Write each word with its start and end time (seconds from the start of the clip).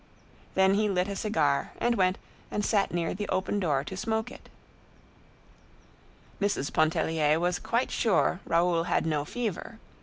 Then 0.55 0.73
he 0.73 0.89
lit 0.89 1.07
a 1.07 1.15
cigar 1.15 1.73
and 1.79 1.93
went 1.93 2.17
and 2.49 2.65
sat 2.65 2.91
near 2.91 3.13
the 3.13 3.29
open 3.29 3.59
door 3.59 3.83
to 3.83 3.95
smoke 3.95 4.31
it. 4.31 4.49
Mrs. 6.41 6.73
Pontellier 6.73 7.39
was 7.39 7.59
quite 7.59 7.91
sure 7.91 8.39
Raoul 8.47 8.85
had 8.85 9.05
no 9.05 9.25
fever. 9.25 9.77